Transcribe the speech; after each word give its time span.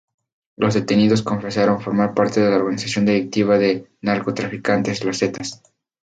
Los 0.57 0.73
detenidos 0.73 1.21
confesaron 1.21 1.79
formar 1.79 2.15
parte 2.15 2.39
de 2.41 2.49
la 2.49 2.55
organización 2.55 3.05
delictiva 3.05 3.59
de 3.59 3.87
narcotraficantes 4.01 5.03
Los 5.03 5.19
Zetas. 5.19 5.61